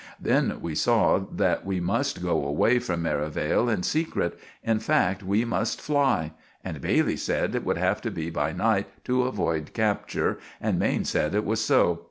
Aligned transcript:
Then 0.19 0.61
we 0.61 0.73
saw 0.73 1.19
that 1.31 1.63
we 1.63 1.79
must 1.79 2.23
go 2.23 2.43
away 2.43 2.79
from 2.79 3.03
Merivale 3.03 3.69
in 3.69 3.83
secret 3.83 4.35
in 4.63 4.79
fact, 4.79 5.21
we 5.21 5.45
must 5.45 5.79
fly; 5.79 6.31
and 6.63 6.81
Bailey 6.81 7.17
sed 7.17 7.53
it 7.53 7.63
would 7.63 7.77
have 7.77 8.01
to 8.01 8.09
be 8.09 8.31
by 8.31 8.51
night 8.51 8.87
to 9.05 9.25
avoid 9.25 9.73
capture, 9.73 10.39
and 10.59 10.79
Maine 10.79 11.05
sed 11.05 11.35
it 11.35 11.45
was 11.45 11.63
so. 11.63 11.99